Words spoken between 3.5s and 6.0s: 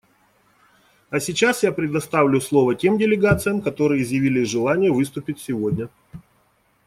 которые изъявили желание выступить сегодня.